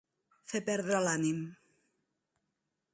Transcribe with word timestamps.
Fer 0.51 0.61
perdre 0.69 1.03
l'ànim. 1.09 1.45